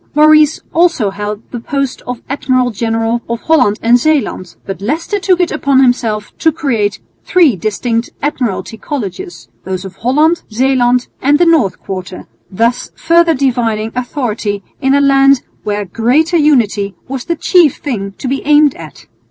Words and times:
Maurice 0.15 0.59
also 0.73 1.11
held 1.11 1.43
the 1.51 1.59
post 1.59 2.01
of 2.07 2.23
Admiral 2.27 2.71
General 2.71 3.21
of 3.29 3.41
Holland 3.41 3.77
and 3.83 3.99
Zeeland, 3.99 4.55
but 4.65 4.81
Leicester 4.81 5.19
took 5.19 5.39
it 5.39 5.51
upon 5.51 5.79
himself 5.83 6.35
to 6.39 6.51
create 6.51 6.99
three 7.23 7.55
distinct 7.55 8.09
Admiralty 8.19 8.77
Colleges, 8.79 9.47
those 9.63 9.85
of 9.85 9.97
Holland, 9.97 10.41
Zeeland, 10.51 11.05
and 11.21 11.37
the 11.37 11.45
North 11.45 11.79
Quarter, 11.79 12.25
thus 12.49 12.89
further 12.95 13.35
dividing 13.35 13.91
authority 13.95 14.63
in 14.81 14.95
a 14.95 15.01
land 15.01 15.43
where 15.63 15.85
greater 15.85 16.35
unity 16.35 16.95
was 17.07 17.25
the 17.25 17.35
chief 17.35 17.75
thing 17.77 18.13
to 18.17 18.27
be 18.27 18.41
aimed 18.43 18.73
at. 18.73 19.05